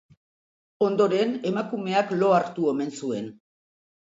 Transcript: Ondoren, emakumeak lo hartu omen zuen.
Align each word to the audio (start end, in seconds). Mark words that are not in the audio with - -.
Ondoren, 0.85 1.35
emakumeak 1.51 2.15
lo 2.23 2.33
hartu 2.41 2.67
omen 2.73 2.93
zuen. 3.03 3.29